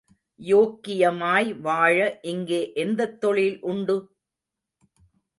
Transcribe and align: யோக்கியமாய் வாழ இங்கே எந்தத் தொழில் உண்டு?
யோக்கியமாய் 0.39 1.49
வாழ 1.59 1.97
இங்கே 2.21 2.71
எந்தத் 2.73 3.19
தொழில் 3.19 3.61
உண்டு? 3.61 3.97